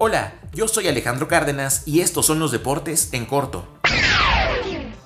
Hola, 0.00 0.40
yo 0.54 0.68
soy 0.68 0.88
Alejandro 0.88 1.28
Cárdenas 1.28 1.82
y 1.86 2.00
estos 2.00 2.24
son 2.24 2.38
los 2.38 2.50
deportes 2.50 3.10
en 3.12 3.26
corto. 3.26 3.66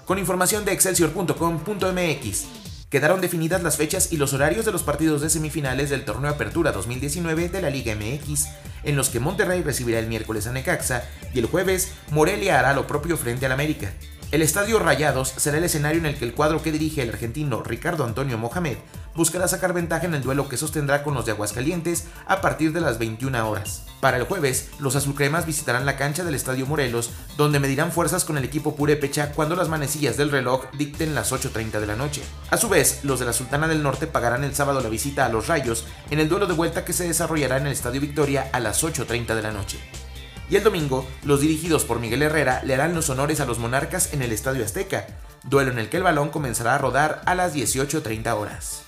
Con 0.04 0.19
información 0.19 0.65
de 0.65 0.73
excelsior.com.mx, 0.73 2.45
quedaron 2.91 3.21
definidas 3.21 3.62
las 3.62 3.77
fechas 3.77 4.12
y 4.12 4.17
los 4.17 4.33
horarios 4.33 4.65
de 4.65 4.73
los 4.73 4.83
partidos 4.83 5.23
de 5.23 5.30
semifinales 5.30 5.91
del 5.91 6.05
torneo 6.05 6.30
Apertura 6.30 6.73
2019 6.73 7.48
de 7.48 7.62
la 7.62 7.71
Liga 7.71 7.95
MX, 7.95 8.46
en 8.84 8.96
los 8.96 9.09
que 9.09 9.19
Monterrey 9.19 9.62
recibirá 9.62 9.98
el 9.98 10.09
miércoles 10.09 10.46
a 10.46 10.53
Necaxa 10.53 11.03
y 11.32 11.39
el 11.39 11.46
jueves 11.46 11.93
Morelia 12.11 12.59
hará 12.59 12.75
lo 12.75 12.87
propio 12.87 13.16
frente 13.16 13.46
al 13.46 13.53
América. 13.53 13.93
El 14.33 14.41
Estadio 14.41 14.79
Rayados 14.79 15.35
será 15.37 15.59
el 15.59 15.65
escenario 15.65 15.98
en 15.98 16.07
el 16.07 16.17
que 16.17 16.25
el 16.25 16.33
cuadro 16.33 16.62
que 16.62 16.73
dirige 16.73 17.03
el 17.03 17.11
argentino 17.11 17.62
Ricardo 17.62 18.07
Antonio 18.07 18.39
Mohamed 18.39 18.79
buscará 19.15 19.47
sacar 19.47 19.75
ventaja 19.75 20.07
en 20.07 20.15
el 20.15 20.23
duelo 20.23 20.48
que 20.48 20.57
sostendrá 20.57 21.03
con 21.03 21.12
los 21.12 21.27
de 21.27 21.33
Aguascalientes 21.33 22.06
a 22.27 22.41
partir 22.41 22.73
de 22.73 22.80
las 22.80 22.98
21 22.98 23.47
horas. 23.47 23.84
Para 24.01 24.16
el 24.16 24.25
jueves, 24.25 24.70
los 24.79 24.97
azulcremas 24.97 25.45
visitarán 25.45 25.84
la 25.84 25.98
cancha 25.98 26.25
del 26.25 26.34
Estadio 26.34 26.65
Morelos, 26.65 27.11
donde 27.37 27.61
medirán 27.61 27.92
fuerzas 27.92 28.25
con 28.25 28.39
el 28.39 28.45
equipo 28.45 28.75
Purépecha 28.75 29.33
cuando 29.33 29.55
las 29.55 29.69
manecillas 29.69 30.16
del 30.16 30.30
reloj 30.30 30.64
dicten 30.78 31.14
las 31.14 31.30
8.30 31.30 31.78
de 31.78 31.87
la 31.87 31.97
noche. 31.97 32.23
A 32.48 32.56
su 32.56 32.70
vez, 32.70 33.01
los 33.03 33.20
de 33.20 33.27
la 33.27 33.34
Sultana 33.34 33.69
del 33.69 33.83
Norte 33.83 34.06
pagarán 34.06 34.45
el 34.45 34.55
sábado 34.55 34.80
la 34.80 34.89
visita 34.89 35.27
a 35.27 35.28
los 35.28 35.48
Rayos 35.48 35.84
en 36.11 36.20
el 36.20 36.30
duelo 36.30 36.47
de 36.47 36.55
vuelta 36.55 36.87
que 36.87 36.95
se 36.95 37.06
desarrollará 37.06 37.59
en 37.59 37.67
el 37.67 37.73
Estadio 37.73 38.01
Victoria 38.01 38.48
a 38.55 38.61
las 38.61 38.83
8.30 38.83 39.34
de 39.34 39.42
la 39.42 39.53
noche. 39.53 39.78
Y 40.51 40.56
el 40.56 40.62
domingo, 40.62 41.06
los 41.24 41.41
dirigidos 41.41 41.84
por 41.84 41.98
Miguel 42.01 42.23
Herrera 42.23 42.62
le 42.64 42.74
harán 42.74 42.95
los 42.95 43.09
honores 43.10 43.41
a 43.41 43.46
los 43.46 43.59
Monarcas 43.59 44.12
en 44.12 44.23
el 44.23 44.33
Estadio 44.33 44.64
Azteca, 44.64 45.06
duelo 45.45 45.73
en 45.73 45.78
el 45.78 45.88
que 45.88 45.96
el 45.96 46.02
balón 46.02 46.30
comenzará 46.30 46.74
a 46.74 46.78
rodar 46.78 47.23
a 47.27 47.34
las 47.34 47.55
18.30 47.55 48.34
horas. 48.37 48.83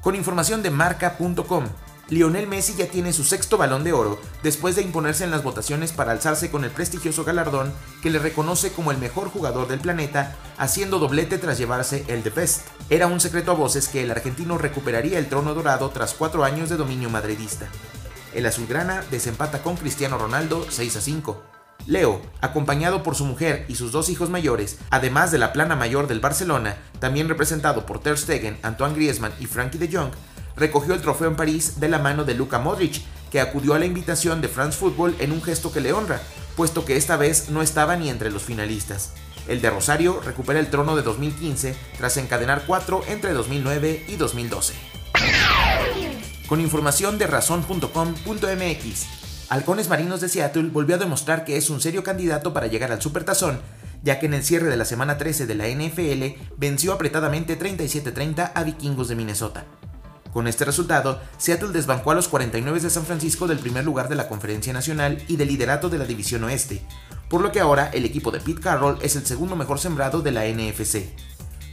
Con 0.00 0.14
información 0.14 0.62
de 0.62 0.70
marca.com, 0.70 1.64
Lionel 2.10 2.46
Messi 2.46 2.74
ya 2.74 2.86
tiene 2.86 3.14
su 3.14 3.24
sexto 3.24 3.56
balón 3.56 3.82
de 3.82 3.94
oro 3.94 4.20
después 4.42 4.76
de 4.76 4.82
imponerse 4.82 5.24
en 5.24 5.30
las 5.30 5.42
votaciones 5.42 5.92
para 5.92 6.12
alzarse 6.12 6.50
con 6.50 6.64
el 6.64 6.70
prestigioso 6.70 7.24
galardón 7.24 7.72
que 8.02 8.10
le 8.10 8.18
reconoce 8.18 8.72
como 8.72 8.90
el 8.90 8.98
mejor 8.98 9.30
jugador 9.30 9.68
del 9.68 9.80
planeta, 9.80 10.36
haciendo 10.58 10.98
doblete 10.98 11.38
tras 11.38 11.56
llevarse 11.56 12.04
el 12.08 12.22
The 12.22 12.30
Best. 12.30 12.66
Era 12.90 13.06
un 13.06 13.20
secreto 13.20 13.52
a 13.52 13.54
voces 13.54 13.88
que 13.88 14.02
el 14.02 14.10
argentino 14.10 14.58
recuperaría 14.58 15.18
el 15.18 15.28
trono 15.28 15.54
dorado 15.54 15.88
tras 15.90 16.12
cuatro 16.12 16.44
años 16.44 16.68
de 16.68 16.76
dominio 16.76 17.08
madridista. 17.08 17.68
El 18.34 18.46
azulgrana 18.46 19.04
desempata 19.12 19.62
con 19.62 19.76
Cristiano 19.76 20.18
Ronaldo 20.18 20.66
6 20.68 20.96
a 20.96 21.00
5. 21.00 21.42
Leo, 21.86 22.20
acompañado 22.40 23.04
por 23.04 23.14
su 23.14 23.24
mujer 23.24 23.64
y 23.68 23.76
sus 23.76 23.92
dos 23.92 24.08
hijos 24.08 24.28
mayores, 24.28 24.78
además 24.90 25.30
de 25.30 25.38
la 25.38 25.52
plana 25.52 25.76
mayor 25.76 26.08
del 26.08 26.18
Barcelona, 26.18 26.76
también 26.98 27.28
representado 27.28 27.86
por 27.86 28.00
Ter 28.00 28.18
Stegen, 28.18 28.58
Antoine 28.62 28.96
Griezmann 28.96 29.32
y 29.38 29.46
Frankie 29.46 29.78
de 29.78 29.96
Jong, 29.96 30.10
recogió 30.56 30.94
el 30.94 31.00
trofeo 31.00 31.28
en 31.28 31.36
París 31.36 31.78
de 31.78 31.88
la 31.88 32.00
mano 32.00 32.24
de 32.24 32.34
Luka 32.34 32.58
Modric, 32.58 33.02
que 33.30 33.40
acudió 33.40 33.74
a 33.74 33.78
la 33.78 33.86
invitación 33.86 34.40
de 34.40 34.48
France 34.48 34.78
Football 34.78 35.14
en 35.20 35.30
un 35.30 35.42
gesto 35.42 35.70
que 35.70 35.80
le 35.80 35.92
honra, 35.92 36.20
puesto 36.56 36.84
que 36.84 36.96
esta 36.96 37.16
vez 37.16 37.50
no 37.50 37.62
estaba 37.62 37.94
ni 37.96 38.10
entre 38.10 38.32
los 38.32 38.42
finalistas. 38.42 39.12
El 39.46 39.60
de 39.60 39.70
Rosario 39.70 40.20
recupera 40.24 40.58
el 40.58 40.70
trono 40.70 40.96
de 40.96 41.02
2015 41.02 41.76
tras 41.98 42.16
encadenar 42.16 42.64
cuatro 42.66 43.02
entre 43.06 43.32
2009 43.32 44.06
y 44.08 44.16
2012 44.16 44.93
con 46.48 46.60
información 46.60 47.18
de 47.18 47.26
razón.com.mx. 47.26 49.06
Halcones 49.48 49.88
Marinos 49.88 50.20
de 50.20 50.28
Seattle 50.28 50.70
volvió 50.70 50.96
a 50.96 50.98
demostrar 50.98 51.44
que 51.44 51.56
es 51.56 51.70
un 51.70 51.80
serio 51.80 52.02
candidato 52.02 52.52
para 52.52 52.66
llegar 52.66 52.92
al 52.92 53.02
Supertazón, 53.02 53.60
ya 54.02 54.18
que 54.18 54.26
en 54.26 54.34
el 54.34 54.44
cierre 54.44 54.68
de 54.68 54.76
la 54.76 54.84
semana 54.84 55.18
13 55.18 55.46
de 55.46 55.54
la 55.54 55.68
NFL 55.68 56.40
venció 56.56 56.92
apretadamente 56.92 57.58
37-30 57.58 58.52
a 58.54 58.62
Vikingos 58.62 59.08
de 59.08 59.16
Minnesota. 59.16 59.64
Con 60.32 60.48
este 60.48 60.64
resultado, 60.64 61.20
Seattle 61.38 61.68
desbancó 61.68 62.10
a 62.10 62.14
los 62.16 62.26
49 62.28 62.80
de 62.80 62.90
San 62.90 63.04
Francisco 63.04 63.46
del 63.46 63.60
primer 63.60 63.84
lugar 63.84 64.08
de 64.08 64.16
la 64.16 64.26
Conferencia 64.28 64.72
Nacional 64.72 65.22
y 65.28 65.36
del 65.36 65.48
liderato 65.48 65.88
de 65.88 65.98
la 65.98 66.06
División 66.06 66.42
Oeste, 66.44 66.82
por 67.28 67.40
lo 67.40 67.52
que 67.52 67.60
ahora 67.60 67.88
el 67.92 68.04
equipo 68.04 68.32
de 68.32 68.40
Pete 68.40 68.60
Carroll 68.60 68.98
es 69.00 69.14
el 69.14 69.24
segundo 69.24 69.54
mejor 69.54 69.78
sembrado 69.78 70.22
de 70.22 70.32
la 70.32 70.44
NFC. 70.44 71.04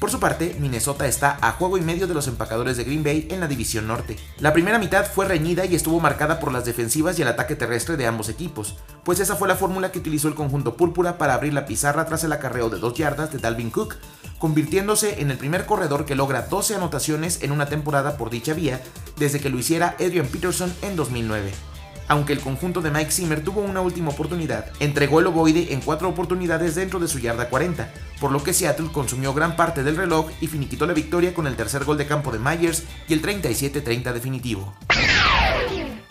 Por 0.02 0.10
su 0.10 0.20
parte, 0.20 0.56
Minnesota 0.60 1.06
está 1.06 1.38
a 1.42 1.52
juego 1.52 1.78
y 1.78 1.82
medio 1.82 2.08
de 2.08 2.16
los 2.16 2.28
empacadores 2.28 2.76
de 2.76 2.86
Green 2.86 3.04
Bay 3.04 3.28
en 3.30 3.40
la 3.40 3.48
división 3.48 3.86
norte. 3.86 4.18
La 4.40 4.52
primera 4.52 4.80
mitad 4.80 5.06
fue 5.06 5.28
reñida 5.28 5.64
y 5.66 5.76
estuvo 5.76 6.00
marcada 6.00 6.40
por 6.40 6.52
las 6.52 6.66
defensivas 6.66 7.20
y 7.20 7.22
el 7.22 7.28
ataque 7.28 7.56
terrestre 7.56 7.98
de 7.98 8.08
ambos 8.08 8.28
equipos, 8.28 8.78
pues 9.04 9.20
esa 9.20 9.36
fue 9.36 9.48
la 9.48 9.56
fórmula 9.56 9.92
que 9.92 10.00
utilizó 10.00 10.28
el 10.28 10.34
conjunto 10.34 10.76
púrpura 10.76 11.20
para 11.20 11.36
abrir 11.36 11.54
la 11.54 11.68
pizarra 11.68 12.08
tras 12.08 12.24
el 12.24 12.34
acarreo 12.34 12.72
de 12.72 12.80
dos 12.80 12.96
yardas 12.96 13.32
de 13.32 13.38
Dalvin 13.38 13.70
Cook, 13.70 13.98
convirtiéndose 14.40 15.22
en 15.22 15.30
el 15.30 15.38
primer 15.38 15.68
corredor 15.68 16.06
que 16.06 16.16
logra 16.16 16.48
12 16.48 16.74
anotaciones 16.74 17.44
en 17.44 17.52
una 17.52 17.68
temporada 17.68 18.18
por 18.18 18.32
dicha 18.32 18.56
vía 18.56 18.82
desde 19.18 19.40
que 19.40 19.52
lo 19.52 19.60
hiciera 19.60 19.96
Adrian 20.00 20.26
Peterson 20.26 20.74
en 20.82 20.96
2009 20.96 21.71
aunque 22.12 22.34
el 22.34 22.42
conjunto 22.42 22.82
de 22.82 22.92
Mike 22.92 23.10
Zimmer 23.10 23.42
tuvo 23.42 23.62
una 23.62 23.80
última 23.80 24.10
oportunidad, 24.10 24.66
entregó 24.82 25.22
el 25.22 25.28
ovoide 25.28 25.72
en 25.72 25.80
cuatro 25.80 26.10
oportunidades 26.10 26.76
dentro 26.76 27.00
de 27.00 27.08
su 27.08 27.20
yarda 27.20 27.48
40, 27.48 27.90
por 28.20 28.34
lo 28.34 28.44
que 28.44 28.52
Seattle 28.52 28.90
consumió 28.92 29.34
gran 29.34 29.56
parte 29.56 29.82
del 29.82 29.96
reloj 29.96 30.30
y 30.42 30.48
finiquitó 30.48 30.86
la 30.86 30.92
victoria 30.92 31.34
con 31.34 31.48
el 31.48 31.56
tercer 31.56 31.86
gol 31.86 31.98
de 31.98 32.08
campo 32.08 32.34
de 32.34 32.40
Myers 32.40 32.84
y 33.08 33.14
el 33.14 33.22
37-30 33.22 34.12
definitivo. 34.12 34.76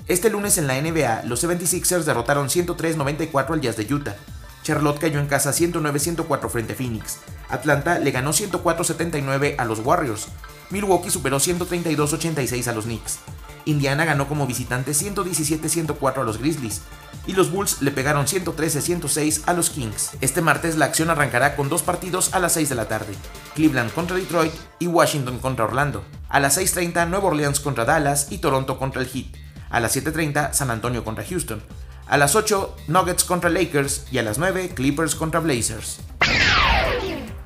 Este 0.08 0.30
lunes 0.30 0.56
en 0.56 0.68
la 0.68 0.80
NBA, 0.80 1.24
los 1.26 1.44
76ers 1.44 2.04
derrotaron 2.04 2.48
103-94 2.48 3.50
al 3.50 3.60
Jazz 3.60 3.76
de 3.76 3.92
Utah. 3.92 4.16
Charlotte 4.62 5.00
cayó 5.00 5.20
en 5.20 5.26
casa 5.26 5.50
109-104 5.50 6.48
frente 6.48 6.72
a 6.72 6.76
Phoenix. 6.76 7.18
Atlanta 7.50 7.98
le 7.98 8.10
ganó 8.10 8.30
104-79 8.30 9.56
a 9.58 9.66
los 9.66 9.80
Warriors. 9.80 10.28
Milwaukee 10.70 11.10
superó 11.10 11.36
132-86 11.36 12.68
a 12.68 12.72
los 12.72 12.84
Knicks. 12.84 13.18
Indiana 13.64 14.04
ganó 14.04 14.28
como 14.28 14.46
visitante 14.46 14.92
117-104 14.92 16.20
a 16.20 16.24
los 16.24 16.38
Grizzlies 16.38 16.82
y 17.26 17.32
los 17.32 17.50
Bulls 17.50 17.82
le 17.82 17.90
pegaron 17.90 18.26
113-106 18.26 19.42
a 19.46 19.52
los 19.52 19.70
Kings. 19.70 20.12
Este 20.20 20.40
martes 20.40 20.76
la 20.76 20.86
acción 20.86 21.10
arrancará 21.10 21.56
con 21.56 21.68
dos 21.68 21.82
partidos 21.82 22.34
a 22.34 22.38
las 22.38 22.54
6 22.54 22.68
de 22.68 22.74
la 22.74 22.88
tarde, 22.88 23.14
Cleveland 23.54 23.92
contra 23.92 24.16
Detroit 24.16 24.52
y 24.78 24.86
Washington 24.86 25.38
contra 25.38 25.64
Orlando. 25.64 26.04
A 26.28 26.40
las 26.40 26.58
6.30 26.58 27.08
Nueva 27.08 27.26
Orleans 27.26 27.60
contra 27.60 27.84
Dallas 27.84 28.28
y 28.30 28.38
Toronto 28.38 28.78
contra 28.78 29.02
el 29.02 29.08
Heat. 29.08 29.36
A 29.70 29.80
las 29.80 29.96
7.30 29.96 30.52
San 30.52 30.70
Antonio 30.70 31.04
contra 31.04 31.24
Houston. 31.24 31.62
A 32.06 32.16
las 32.16 32.34
8 32.34 32.76
Nuggets 32.88 33.24
contra 33.24 33.50
Lakers 33.50 34.06
y 34.10 34.18
a 34.18 34.22
las 34.22 34.38
9 34.38 34.72
Clippers 34.74 35.14
contra 35.14 35.40
Blazers. 35.40 36.00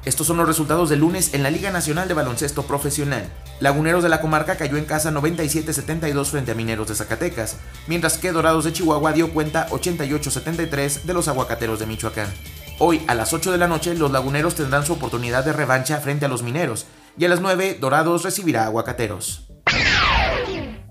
Estos 0.04 0.26
son 0.26 0.36
los 0.36 0.46
resultados 0.46 0.90
del 0.90 1.00
lunes 1.00 1.32
en 1.32 1.42
la 1.42 1.50
Liga 1.50 1.70
Nacional 1.70 2.08
de 2.08 2.14
Baloncesto 2.14 2.64
Profesional. 2.64 3.26
Laguneros 3.60 4.02
de 4.02 4.10
la 4.10 4.20
comarca 4.20 4.56
cayó 4.56 4.76
en 4.76 4.84
casa 4.84 5.10
97-72 5.10 6.26
frente 6.26 6.52
a 6.52 6.54
Mineros 6.54 6.88
de 6.88 6.94
Zacatecas, 6.94 7.56
mientras 7.86 8.18
que 8.18 8.32
Dorados 8.32 8.64
de 8.64 8.74
Chihuahua 8.74 9.12
dio 9.12 9.32
cuenta 9.32 9.66
88-73 9.70 11.04
de 11.04 11.14
los 11.14 11.28
Aguacateros 11.28 11.78
de 11.78 11.86
Michoacán. 11.86 12.28
Hoy 12.78 13.02
a 13.06 13.14
las 13.14 13.32
8 13.32 13.50
de 13.50 13.56
la 13.58 13.66
noche 13.66 13.94
los 13.94 14.10
Laguneros 14.10 14.56
tendrán 14.56 14.84
su 14.84 14.92
oportunidad 14.92 15.42
de 15.42 15.54
revancha 15.54 15.98
frente 16.00 16.26
a 16.26 16.28
los 16.28 16.42
Mineros, 16.42 16.84
y 17.16 17.24
a 17.24 17.28
las 17.28 17.40
9 17.40 17.78
Dorados 17.80 18.24
recibirá 18.24 18.66
Aguacateros. 18.66 19.48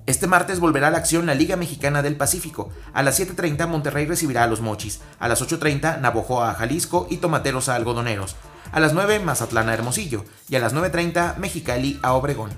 Este 0.05 0.27
martes 0.27 0.59
volverá 0.59 0.87
a 0.87 0.91
la 0.91 0.97
acción 0.97 1.27
la 1.27 1.35
Liga 1.35 1.55
Mexicana 1.55 2.01
del 2.01 2.17
Pacífico. 2.17 2.71
A 2.93 3.03
las 3.03 3.19
7.30 3.19 3.67
Monterrey 3.67 4.05
recibirá 4.05 4.43
a 4.43 4.47
los 4.47 4.59
Mochis. 4.59 4.99
A 5.17 5.29
las 5.29 5.41
8.30 5.41 6.01
Navojoa 6.01 6.49
a 6.51 6.55
Jalisco 6.55 7.07
y 7.09 7.17
Tomateros 7.17 7.69
a 7.69 7.75
Algodoneros. 7.75 8.35
A 8.73 8.79
las 8.79 8.93
9 8.93 9.19
Mazatlán 9.19 9.69
a 9.69 9.73
Hermosillo. 9.75 10.25
Y 10.49 10.55
a 10.55 10.59
las 10.59 10.73
9.30 10.73 11.37
Mexicali 11.37 11.99
a 12.01 12.13
Obregón. 12.13 12.49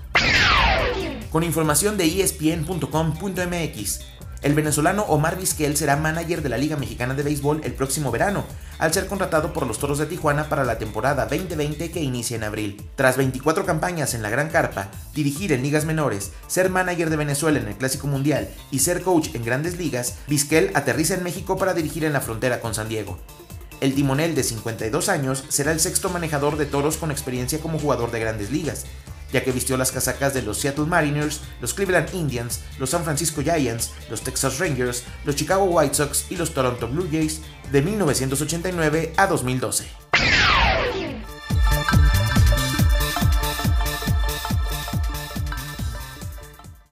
Con 1.30 1.44
información 1.44 1.98
de 1.98 2.22
espn.com.mx. 2.22 4.00
El 4.42 4.54
venezolano 4.54 5.04
Omar 5.04 5.38
Vizquel 5.38 5.76
será 5.76 5.98
manager 5.98 6.42
de 6.42 6.48
la 6.50 6.58
Liga 6.58 6.78
Mexicana 6.78 7.16
de 7.16 7.24
Béisbol 7.24 7.62
el 7.66 7.74
próximo 7.74 8.12
verano, 8.12 8.46
al 8.78 8.94
ser 8.94 9.08
contratado 9.08 9.52
por 9.52 9.66
los 9.66 9.80
Toros 9.80 9.98
de 9.98 10.06
Tijuana 10.06 10.48
para 10.48 10.64
la 10.64 10.78
temporada 10.78 11.26
2020 11.26 11.92
que 11.92 12.02
inicia 12.02 12.38
en 12.38 12.44
abril. 12.44 12.82
Tras 12.96 13.18
24 13.18 13.66
campañas 13.66 14.14
en 14.14 14.22
la 14.22 14.30
Gran 14.30 14.50
Carpa, 14.50 14.90
dirigir 15.14 15.52
en 15.52 15.64
ligas 15.64 15.84
menores, 15.84 16.32
ser 16.48 16.70
manager 16.70 17.10
de 17.10 17.18
Venezuela 17.18 17.60
en 17.60 17.68
el 17.68 17.76
Clásico 17.76 18.08
Mundial 18.08 18.48
y 18.72 18.80
ser 18.80 19.02
coach 19.02 19.34
en 19.34 19.44
grandes 19.44 19.78
ligas, 19.78 20.20
Vizquel 20.28 20.72
aterriza 20.76 21.16
en 21.16 21.24
México 21.24 21.58
para 21.58 21.74
dirigir 21.74 22.06
en 22.06 22.14
la 22.14 22.22
frontera 22.22 22.62
con 22.62 22.74
San 22.74 22.88
Diego. 22.88 23.18
El 23.86 23.94
timonel 23.94 24.34
de 24.34 24.42
52 24.42 25.10
años 25.10 25.44
será 25.48 25.72
el 25.72 25.80
sexto 25.80 26.10
manejador 26.10 26.58
de 26.58 26.66
toros 26.66 26.98
con 26.98 27.12
experiencia 27.12 27.60
como 27.60 27.78
jugador 27.78 28.10
de 28.10 28.20
grandes 28.20 28.50
ligas, 28.50 28.88
ya 29.32 29.44
que 29.44 29.52
vistió 29.52 29.78
las 29.78 29.92
casacas 29.92 30.34
de 30.34 30.42
los 30.42 30.58
Seattle 30.58 30.88
Mariners, 30.88 31.42
los 31.62 31.76
Cleveland 31.76 32.10
Indians, 32.16 32.62
los 32.80 32.90
San 32.90 33.04
Francisco 33.04 33.44
Giants, 33.44 33.92
los 34.10 34.22
Texas 34.22 34.58
Rangers, 34.58 35.04
los 35.24 35.36
Chicago 35.36 35.66
White 35.66 35.94
Sox 35.94 36.26
y 36.32 36.36
los 36.36 36.56
Toronto 36.56 36.88
Blue 36.88 37.08
Jays 37.12 37.42
de 37.72 37.84
1989 37.84 39.14
a 39.18 39.28
2012. 39.28 40.05